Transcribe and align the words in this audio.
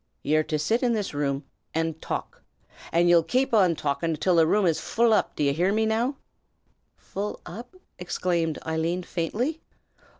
Ye 0.23 0.35
are 0.37 0.41
to 0.45 0.57
sit 0.57 0.81
in 0.81 0.93
this 0.93 1.13
room 1.13 1.43
and 1.75 2.01
talk; 2.01 2.41
and 2.91 3.07
ye'll 3.07 3.21
kape 3.21 3.53
an 3.53 3.75
talkin' 3.75 4.15
till 4.15 4.37
the 4.37 4.47
room 4.47 4.65
is 4.65 4.79
full 4.79 5.13
up! 5.13 5.35
d'ye 5.35 5.51
hear 5.51 5.71
me, 5.71 5.85
now?" 5.85 6.15
"Full 6.97 7.39
up?" 7.45 7.75
exclaimed 7.99 8.57
Eileen, 8.65 9.03
faintly. 9.03 9.61